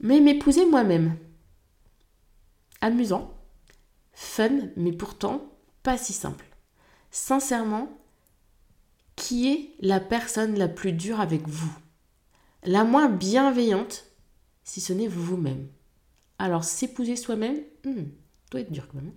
Mais 0.00 0.20
m'épouser 0.20 0.66
moi-même. 0.66 1.16
Amusant, 2.80 3.34
fun, 4.12 4.68
mais 4.76 4.92
pourtant 4.92 5.52
pas 5.82 5.98
si 5.98 6.12
simple. 6.12 6.44
Sincèrement, 7.10 7.88
qui 9.16 9.48
est 9.48 9.74
la 9.80 10.00
personne 10.00 10.56
la 10.56 10.68
plus 10.68 10.92
dure 10.92 11.20
avec 11.20 11.48
vous? 11.48 11.72
La 12.64 12.84
moins 12.84 13.08
bienveillante, 13.08 14.04
si 14.64 14.80
ce 14.80 14.92
n'est 14.92 15.08
vous-même. 15.08 15.68
Alors, 16.38 16.64
s'épouser 16.64 17.16
soi-même, 17.16 17.56
hmm, 17.84 18.04
doit 18.50 18.60
être 18.60 18.72
dur 18.72 18.86
quand 18.88 18.98
même. 18.98 19.12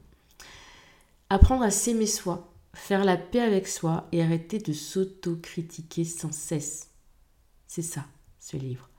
Apprendre 1.29 1.63
à 1.63 1.71
s'aimer 1.71 2.07
soi, 2.07 2.53
faire 2.73 3.05
la 3.05 3.17
paix 3.17 3.41
avec 3.41 3.67
soi 3.67 4.07
et 4.11 4.21
arrêter 4.21 4.59
de 4.59 4.73
s'auto-critiquer 4.73 6.03
sans 6.03 6.31
cesse. 6.31 6.90
C'est 7.71 7.83
ça, 7.83 8.05
ce 8.37 8.57
livre. 8.57 8.89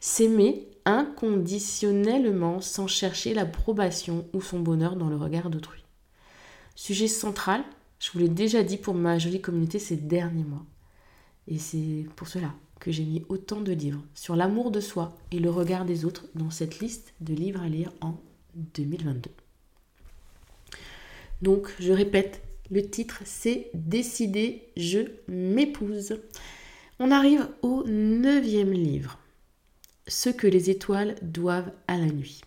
S'aimer 0.00 0.66
inconditionnellement 0.86 2.62
sans 2.62 2.86
chercher 2.86 3.34
l'approbation 3.34 4.26
ou 4.32 4.40
son 4.40 4.58
bonheur 4.58 4.96
dans 4.96 5.10
le 5.10 5.16
regard 5.16 5.50
d'autrui. 5.50 5.84
Sujet 6.74 7.08
central, 7.08 7.62
je 7.98 8.10
vous 8.10 8.20
l'ai 8.20 8.30
déjà 8.30 8.62
dit 8.62 8.78
pour 8.78 8.94
ma 8.94 9.18
jolie 9.18 9.42
communauté 9.42 9.78
ces 9.78 9.96
derniers 9.96 10.44
mois. 10.44 10.64
Et 11.46 11.58
c'est 11.58 12.06
pour 12.16 12.26
cela 12.26 12.54
que 12.80 12.90
j'ai 12.90 13.04
mis 13.04 13.22
autant 13.28 13.60
de 13.60 13.72
livres 13.72 14.02
sur 14.14 14.34
l'amour 14.34 14.70
de 14.70 14.80
soi 14.80 15.14
et 15.30 15.38
le 15.38 15.50
regard 15.50 15.84
des 15.84 16.06
autres 16.06 16.24
dans 16.34 16.48
cette 16.48 16.80
liste 16.80 17.12
de 17.20 17.34
livres 17.34 17.60
à 17.60 17.68
lire 17.68 17.92
en 18.00 18.14
2022. 18.54 19.30
Donc, 21.42 21.68
je 21.78 21.92
répète, 21.92 22.40
le 22.70 22.80
titre 22.80 23.20
c'est 23.26 23.68
Décider, 23.74 24.70
je 24.78 25.00
m'épouse. 25.28 26.16
On 26.98 27.10
arrive 27.10 27.48
au 27.62 27.84
neuvième 27.86 28.72
livre, 28.72 29.18
Ce 30.06 30.28
que 30.28 30.46
les 30.46 30.68
étoiles 30.68 31.16
doivent 31.22 31.72
à 31.88 31.96
la 31.96 32.06
nuit. 32.06 32.42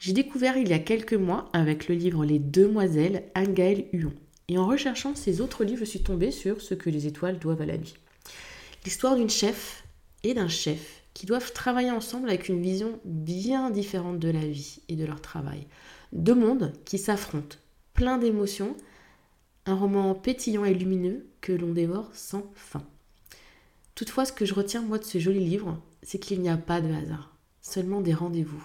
J'ai 0.00 0.12
découvert 0.12 0.56
il 0.56 0.68
y 0.68 0.72
a 0.72 0.80
quelques 0.80 1.14
mois 1.14 1.50
avec 1.52 1.88
le 1.88 1.94
livre 1.94 2.24
Les 2.24 2.40
Demoiselles 2.40 3.24
Angaël 3.36 3.86
Huon. 3.92 4.12
Et 4.48 4.58
en 4.58 4.66
recherchant 4.66 5.14
ces 5.14 5.40
autres 5.40 5.64
livres, 5.64 5.80
je 5.80 5.90
suis 5.90 6.02
tombée 6.02 6.32
sur 6.32 6.60
Ce 6.60 6.74
que 6.74 6.90
les 6.90 7.06
étoiles 7.06 7.38
doivent 7.38 7.62
à 7.62 7.66
la 7.66 7.78
nuit. 7.78 7.94
L'histoire 8.84 9.14
d'une 9.14 9.30
chef 9.30 9.84
et 10.24 10.34
d'un 10.34 10.48
chef 10.48 11.04
qui 11.14 11.24
doivent 11.24 11.52
travailler 11.52 11.92
ensemble 11.92 12.28
avec 12.28 12.48
une 12.48 12.60
vision 12.60 12.98
bien 13.04 13.70
différente 13.70 14.18
de 14.18 14.30
la 14.30 14.44
vie 14.44 14.80
et 14.88 14.96
de 14.96 15.06
leur 15.06 15.20
travail. 15.20 15.66
Deux 16.12 16.34
mondes 16.34 16.72
qui 16.84 16.98
s'affrontent, 16.98 17.56
plein 17.94 18.18
d'émotions, 18.18 18.76
un 19.64 19.76
roman 19.76 20.14
pétillant 20.14 20.64
et 20.64 20.74
lumineux 20.74 21.24
que 21.40 21.52
l'on 21.52 21.72
dévore 21.72 22.10
sans 22.14 22.50
fin. 22.54 22.84
Toutefois, 23.94 24.24
ce 24.24 24.32
que 24.32 24.44
je 24.44 24.54
retiens 24.54 24.82
moi 24.82 24.98
de 24.98 25.04
ce 25.04 25.18
joli 25.18 25.44
livre, 25.44 25.80
c'est 26.02 26.18
qu'il 26.18 26.40
n'y 26.40 26.48
a 26.48 26.56
pas 26.56 26.80
de 26.80 26.92
hasard, 26.92 27.36
seulement 27.60 28.00
des 28.00 28.14
rendez-vous, 28.14 28.64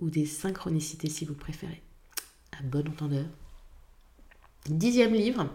ou 0.00 0.10
des 0.10 0.26
synchronicités 0.26 1.10
si 1.10 1.24
vous 1.24 1.34
préférez. 1.34 1.82
À 2.58 2.62
bon 2.62 2.88
entendeur. 2.88 3.26
Dixième 4.66 5.14
livre, 5.14 5.48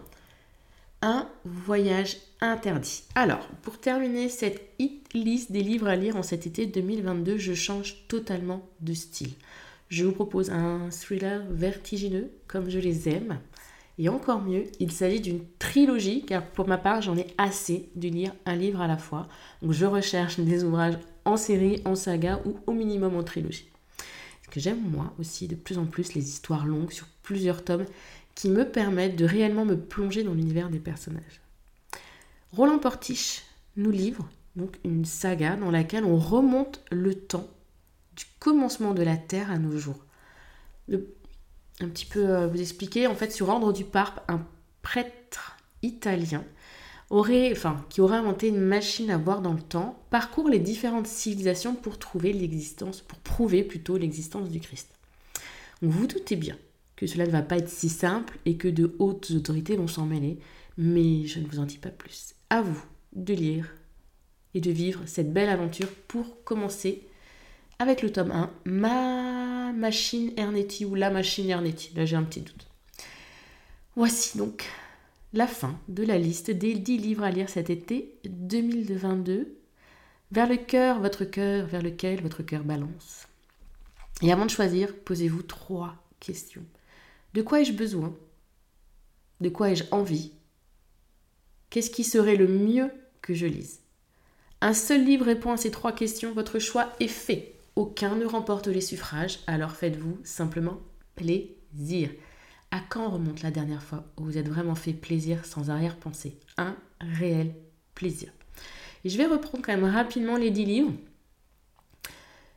un 1.02 1.28
voyage 1.44 2.16
interdit. 2.40 3.02
Alors, 3.16 3.46
pour 3.62 3.78
terminer 3.78 4.28
cette 4.28 4.62
hit 4.78 5.12
list 5.12 5.50
des 5.50 5.62
livres 5.62 5.88
à 5.88 5.96
lire 5.96 6.16
en 6.16 6.22
cet 6.22 6.46
été 6.46 6.66
2022, 6.66 7.38
je 7.38 7.54
change 7.54 8.06
totalement 8.08 8.66
de 8.80 8.94
style. 8.94 9.32
Je 9.88 10.04
vous 10.04 10.12
propose 10.12 10.50
un 10.50 10.90
thriller 10.90 11.42
vertigineux, 11.50 12.30
comme 12.46 12.70
je 12.70 12.78
les 12.78 13.08
aime. 13.08 13.38
Et 13.98 14.08
encore 14.08 14.40
mieux, 14.40 14.64
il 14.80 14.90
s'agit 14.90 15.20
d'une 15.20 15.44
trilogie, 15.58 16.24
car 16.24 16.44
pour 16.44 16.66
ma 16.66 16.78
part, 16.78 17.02
j'en 17.02 17.16
ai 17.16 17.26
assez 17.38 17.90
de 17.94 18.08
lire 18.08 18.34
un 18.46 18.56
livre 18.56 18.80
à 18.80 18.86
la 18.86 18.96
fois. 18.96 19.28
Donc 19.60 19.72
je 19.72 19.86
recherche 19.86 20.40
des 20.40 20.64
ouvrages 20.64 20.98
en 21.24 21.36
série, 21.36 21.82
en 21.84 21.94
saga 21.94 22.40
ou 22.44 22.56
au 22.66 22.72
minimum 22.72 23.16
en 23.16 23.22
trilogie. 23.22 23.68
Ce 24.44 24.48
que 24.48 24.60
j'aime 24.60 24.82
moi 24.82 25.12
aussi 25.18 25.46
de 25.48 25.54
plus 25.54 25.78
en 25.78 25.84
plus 25.84 26.14
les 26.14 26.28
histoires 26.28 26.66
longues 26.66 26.90
sur 26.90 27.06
plusieurs 27.22 27.64
tomes 27.64 27.86
qui 28.34 28.48
me 28.48 28.64
permettent 28.64 29.16
de 29.16 29.24
réellement 29.24 29.64
me 29.64 29.76
plonger 29.76 30.22
dans 30.22 30.34
l'univers 30.34 30.70
des 30.70 30.78
personnages. 30.78 31.40
Roland 32.52 32.78
Portiche 32.78 33.42
nous 33.76 33.90
livre 33.90 34.28
donc 34.56 34.78
une 34.84 35.04
saga 35.04 35.56
dans 35.56 35.70
laquelle 35.70 36.04
on 36.04 36.18
remonte 36.18 36.82
le 36.90 37.14
temps 37.14 37.48
du 38.16 38.24
commencement 38.38 38.92
de 38.92 39.02
la 39.02 39.16
Terre 39.16 39.50
à 39.50 39.58
nos 39.58 39.78
jours. 39.78 40.04
Un 41.84 41.88
petit 41.88 42.06
peu 42.06 42.28
euh, 42.28 42.46
vous 42.46 42.60
expliquer, 42.60 43.06
en 43.06 43.14
fait, 43.14 43.32
sur 43.32 43.48
ordre 43.48 43.72
du 43.72 43.84
pape, 43.84 44.24
un 44.28 44.44
prêtre 44.82 45.56
italien 45.82 46.44
aurait, 47.10 47.52
enfin, 47.52 47.84
qui 47.90 48.00
aurait 48.00 48.16
inventé 48.16 48.48
une 48.48 48.60
machine 48.60 49.10
à 49.10 49.18
voir 49.18 49.42
dans 49.42 49.52
le 49.52 49.60
temps, 49.60 50.02
parcourt 50.10 50.48
les 50.48 50.58
différentes 50.58 51.06
civilisations 51.06 51.74
pour 51.74 51.98
trouver 51.98 52.32
l'existence, 52.32 53.02
pour 53.02 53.18
prouver 53.18 53.64
plutôt 53.64 53.98
l'existence 53.98 54.48
du 54.48 54.60
Christ. 54.60 54.88
Donc 55.82 55.92
vous 55.92 56.06
doutez 56.06 56.36
bien 56.36 56.56
que 56.96 57.06
cela 57.06 57.26
ne 57.26 57.30
va 57.30 57.42
pas 57.42 57.58
être 57.58 57.68
si 57.68 57.90
simple 57.90 58.38
et 58.46 58.56
que 58.56 58.68
de 58.68 58.94
hautes 58.98 59.30
autorités 59.32 59.76
vont 59.76 59.88
s'en 59.88 60.06
mêler, 60.06 60.38
mais 60.78 61.26
je 61.26 61.40
ne 61.40 61.46
vous 61.46 61.58
en 61.58 61.66
dis 61.66 61.78
pas 61.78 61.90
plus. 61.90 62.34
À 62.48 62.62
vous 62.62 62.82
de 63.12 63.34
lire 63.34 63.74
et 64.54 64.60
de 64.60 64.70
vivre 64.70 65.02
cette 65.06 65.32
belle 65.32 65.50
aventure 65.50 65.88
pour 66.08 66.44
commencer 66.44 67.06
avec 67.82 68.02
le 68.02 68.12
tome 68.12 68.30
1, 68.30 68.50
Ma 68.64 69.72
machine 69.72 70.32
Ernetti 70.36 70.84
ou 70.84 70.94
La 70.94 71.10
machine 71.10 71.50
Ernetti. 71.50 71.92
Là 71.94 72.04
j'ai 72.04 72.16
un 72.16 72.22
petit 72.22 72.40
doute. 72.40 72.66
Voici 73.96 74.38
donc 74.38 74.64
la 75.32 75.46
fin 75.46 75.78
de 75.88 76.04
la 76.04 76.16
liste 76.16 76.50
des 76.50 76.74
10 76.74 76.98
livres 76.98 77.24
à 77.24 77.30
lire 77.30 77.48
cet 77.48 77.70
été 77.70 78.14
2022. 78.24 79.58
Vers 80.30 80.48
le 80.48 80.56
cœur, 80.56 81.00
votre 81.00 81.24
cœur, 81.24 81.66
vers 81.66 81.82
lequel 81.82 82.22
votre 82.22 82.42
cœur 82.42 82.62
balance. 82.62 83.26
Et 84.22 84.32
avant 84.32 84.46
de 84.46 84.50
choisir, 84.50 84.94
posez-vous 85.04 85.42
trois 85.42 85.96
questions. 86.20 86.64
De 87.34 87.42
quoi 87.42 87.60
ai-je 87.60 87.72
besoin? 87.72 88.14
De 89.40 89.48
quoi 89.48 89.70
ai-je 89.70 89.84
envie? 89.90 90.32
Qu'est-ce 91.68 91.90
qui 91.90 92.04
serait 92.04 92.36
le 92.36 92.46
mieux 92.46 92.90
que 93.20 93.34
je 93.34 93.46
lise? 93.46 93.80
Un 94.60 94.74
seul 94.74 95.04
livre 95.04 95.26
répond 95.26 95.50
à 95.50 95.56
ces 95.56 95.72
trois 95.72 95.92
questions, 95.92 96.32
votre 96.32 96.60
choix 96.60 96.92
est 97.00 97.08
fait. 97.08 97.56
Aucun 97.74 98.16
ne 98.16 98.26
remporte 98.26 98.66
les 98.66 98.80
suffrages, 98.80 99.40
alors 99.46 99.72
faites-vous 99.72 100.18
simplement 100.24 100.78
plaisir. 101.14 102.10
À 102.70 102.80
quand 102.80 103.08
remonte 103.10 103.42
la 103.42 103.50
dernière 103.50 103.82
fois 103.82 104.04
où 104.16 104.24
vous 104.24 104.38
êtes 104.38 104.48
vraiment 104.48 104.74
fait 104.74 104.92
plaisir 104.92 105.44
sans 105.44 105.70
arrière-pensée? 105.70 106.38
Un 106.58 106.76
réel 107.00 107.54
plaisir. 107.94 108.30
Je 109.04 109.16
vais 109.16 109.26
reprendre 109.26 109.64
quand 109.64 109.76
même 109.76 109.84
rapidement 109.84 110.36
les 110.36 110.50
dix 110.50 110.64
livres. 110.64 110.92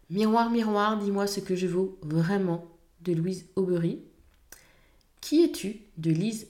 Miroir, 0.10 0.52
miroir, 0.52 0.98
dis-moi 0.98 1.28
ce 1.28 1.40
que 1.40 1.56
je 1.56 1.68
vaux 1.68 1.98
vraiment 2.02 2.66
de 3.02 3.14
Louise 3.14 3.48
Aubery. 3.56 4.02
Qui 5.22 5.44
es-tu? 5.44 5.78
de 5.98 6.12
Lise 6.12 6.48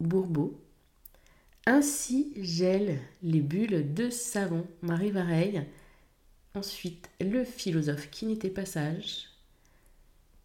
Bourbeau. 0.00 0.58
Ainsi 1.66 2.32
gèlent 2.36 2.98
les 3.22 3.40
bulles 3.40 3.92
de 3.92 4.08
savon 4.08 4.66
Marie 4.82 5.10
Vareille. 5.10 5.66
Ensuite, 6.56 7.10
Le 7.20 7.42
philosophe 7.42 8.10
qui 8.10 8.26
n'était 8.26 8.48
pas 8.48 8.64
sage. 8.64 9.28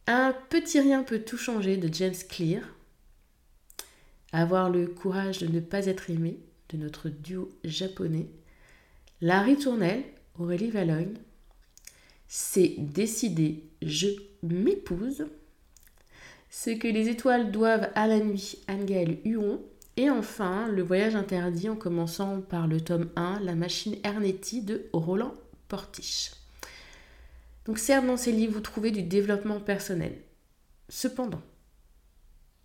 Un 0.08 0.34
petit 0.50 0.80
rien 0.80 1.04
peut 1.04 1.20
tout 1.20 1.38
changer 1.38 1.78
de 1.78 1.94
James 1.94 2.16
Clear. 2.28 2.64
Avoir 4.32 4.72
le 4.72 4.88
courage 4.88 5.38
de 5.38 5.46
ne 5.46 5.60
pas 5.60 5.86
être 5.86 6.10
aimé 6.10 6.40
de 6.70 6.78
notre 6.78 7.10
duo 7.10 7.50
japonais. 7.64 8.28
La 9.22 9.44
ritournelle, 9.44 10.04
Aurélie 10.40 10.72
Valogne. 10.72 11.14
C'est 12.28 12.74
décidé, 12.80 13.64
je 13.84 14.08
m'épouse. 14.42 15.28
Ce 16.50 16.72
que 16.72 16.88
les 16.88 17.10
étoiles 17.10 17.52
doivent 17.52 17.92
à 17.94 18.08
la 18.08 18.20
nuit, 18.20 18.58
Anne-Gaëlle 18.68 19.20
Huon. 19.26 19.62
Et 19.96 20.10
enfin, 20.10 20.70
le 20.70 20.82
voyage 20.82 21.16
interdit 21.16 21.70
en 21.70 21.76
commençant 21.76 22.42
par 22.42 22.66
le 22.66 22.82
tome 22.82 23.12
1, 23.16 23.42
La 23.42 23.54
machine 23.54 23.98
Ernetti 24.04 24.64
de 24.64 24.90
Roland 24.92 25.36
Portiche. 25.70 26.32
Donc 27.66 27.78
certes, 27.78 28.06
dans 28.06 28.18
ces 28.18 28.32
livres, 28.32 28.54
vous 28.54 28.60
trouvez 28.60 28.92
du 28.92 29.04
développement 29.04 29.60
personnel. 29.60 30.20
Cependant, 30.90 31.42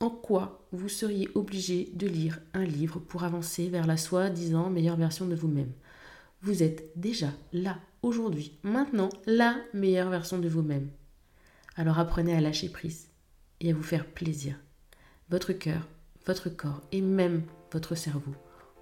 en 0.00 0.10
quoi 0.10 0.66
vous 0.72 0.88
seriez 0.88 1.28
obligé 1.34 1.90
de 1.94 2.06
lire 2.06 2.40
un 2.54 2.64
livre 2.64 2.98
pour 2.98 3.22
avancer 3.22 3.68
vers 3.68 3.86
la 3.86 3.98
soi-disant 3.98 4.70
meilleure 4.70 4.96
version 4.96 5.26
de 5.26 5.34
vous-même? 5.34 5.72
Vous 6.40 6.62
êtes 6.62 6.90
déjà 6.98 7.28
là, 7.52 7.78
aujourd'hui, 8.02 8.58
maintenant, 8.62 9.10
la 9.26 9.56
meilleure 9.74 10.10
version 10.10 10.38
de 10.38 10.48
vous-même. 10.48 10.90
Alors 11.76 11.98
apprenez 11.98 12.34
à 12.34 12.40
lâcher 12.40 12.70
prise 12.70 13.08
et 13.60 13.70
à 13.70 13.74
vous 13.74 13.82
faire 13.82 14.06
plaisir. 14.06 14.56
Votre 15.28 15.52
cœur, 15.52 15.86
votre 16.26 16.48
corps 16.48 16.80
et 16.92 17.02
même 17.02 17.42
votre 17.70 17.94
cerveau 17.94 18.34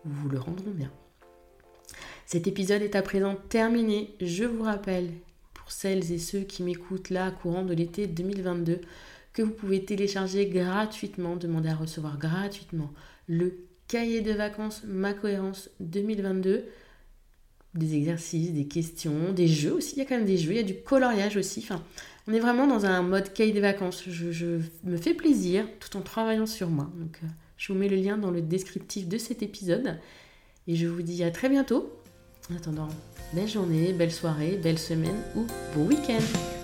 vous 0.04 0.28
le 0.28 0.38
rendront 0.38 0.70
bien. 0.70 0.92
Cet 2.32 2.46
épisode 2.46 2.80
est 2.80 2.96
à 2.96 3.02
présent 3.02 3.36
terminé. 3.50 4.14
Je 4.22 4.44
vous 4.44 4.62
rappelle, 4.62 5.10
pour 5.52 5.70
celles 5.70 6.12
et 6.12 6.18
ceux 6.18 6.40
qui 6.40 6.62
m'écoutent 6.62 7.10
là, 7.10 7.30
courant 7.30 7.62
de 7.62 7.74
l'été 7.74 8.06
2022, 8.06 8.80
que 9.34 9.42
vous 9.42 9.50
pouvez 9.50 9.84
télécharger 9.84 10.46
gratuitement, 10.46 11.36
demander 11.36 11.68
à 11.68 11.74
recevoir 11.74 12.16
gratuitement 12.16 12.90
le 13.28 13.66
cahier 13.86 14.22
de 14.22 14.32
vacances 14.32 14.82
Ma 14.86 15.12
Cohérence 15.12 15.68
2022. 15.80 16.64
Des 17.74 17.94
exercices, 17.96 18.54
des 18.54 18.66
questions, 18.66 19.34
des 19.34 19.46
jeux 19.46 19.74
aussi. 19.74 19.96
Il 19.96 19.98
y 19.98 20.00
a 20.00 20.06
quand 20.06 20.16
même 20.16 20.24
des 20.24 20.38
jeux, 20.38 20.52
il 20.52 20.56
y 20.56 20.60
a 20.60 20.62
du 20.62 20.80
coloriage 20.80 21.36
aussi. 21.36 21.68
On 22.26 22.32
est 22.32 22.40
vraiment 22.40 22.66
dans 22.66 22.86
un 22.86 23.02
mode 23.02 23.34
cahier 23.34 23.52
des 23.52 23.60
vacances. 23.60 24.04
Je, 24.08 24.58
me 24.84 24.96
fais 24.96 25.12
plaisir 25.12 25.66
tout 25.80 25.98
en 25.98 26.00
travaillant 26.00 26.46
sur 26.46 26.70
moi. 26.70 26.90
Euh, 26.98 27.26
je 27.58 27.74
vous 27.74 27.78
mets 27.78 27.90
le 27.90 27.96
lien 27.96 28.16
dans 28.16 28.30
le 28.30 28.40
descriptif 28.40 29.06
de 29.06 29.18
cet 29.18 29.42
épisode. 29.42 29.98
Et 30.66 30.76
je 30.76 30.86
vous 30.86 31.02
dis 31.02 31.22
à 31.24 31.30
très 31.30 31.50
bientôt. 31.50 31.92
En 32.50 32.56
attendant, 32.56 32.88
belle 33.32 33.48
journée, 33.48 33.92
belle 33.92 34.12
soirée, 34.12 34.58
belle 34.62 34.78
semaine 34.78 35.22
ou 35.36 35.46
bon 35.74 35.86
week-end. 35.86 36.61